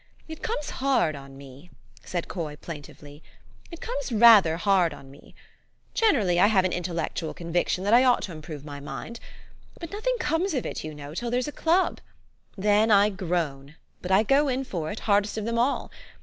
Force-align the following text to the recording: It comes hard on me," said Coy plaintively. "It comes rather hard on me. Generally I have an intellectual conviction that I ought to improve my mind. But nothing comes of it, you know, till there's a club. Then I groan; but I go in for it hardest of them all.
It 0.27 0.41
comes 0.41 0.71
hard 0.71 1.15
on 1.15 1.37
me," 1.37 1.69
said 2.03 2.27
Coy 2.27 2.55
plaintively. 2.55 3.21
"It 3.69 3.81
comes 3.81 4.11
rather 4.11 4.57
hard 4.57 4.95
on 4.95 5.11
me. 5.11 5.35
Generally 5.93 6.39
I 6.39 6.47
have 6.47 6.65
an 6.65 6.73
intellectual 6.73 7.35
conviction 7.35 7.83
that 7.83 7.93
I 7.93 8.03
ought 8.03 8.23
to 8.23 8.31
improve 8.31 8.65
my 8.65 8.79
mind. 8.79 9.19
But 9.79 9.91
nothing 9.91 10.15
comes 10.19 10.55
of 10.55 10.65
it, 10.65 10.83
you 10.83 10.95
know, 10.95 11.13
till 11.13 11.29
there's 11.29 11.47
a 11.47 11.51
club. 11.51 11.99
Then 12.57 12.89
I 12.89 13.09
groan; 13.09 13.75
but 14.01 14.09
I 14.09 14.23
go 14.23 14.47
in 14.47 14.63
for 14.63 14.89
it 14.91 15.01
hardest 15.01 15.37
of 15.37 15.45
them 15.45 15.59
all. 15.59 15.91